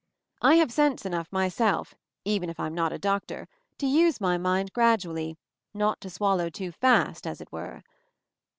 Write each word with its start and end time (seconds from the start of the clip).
I 0.41 0.55
have 0.55 0.71
sense 0.71 1.05
enough 1.05 1.31
myself, 1.31 1.93
even 2.25 2.49
if 2.49 2.59
I'm 2.59 2.73
not 2.73 2.91
a 2.91 2.97
doctor, 2.97 3.47
to 3.77 3.85
use 3.85 4.19
my 4.19 4.35
mind 4.35 4.73
gradually, 4.73 5.37
not 5.75 6.01
to 6.01 6.09
swallow 6.09 6.49
too 6.49 6.71
fast, 6.71 7.27
as 7.27 7.39
it 7.39 7.51
were. 7.51 7.83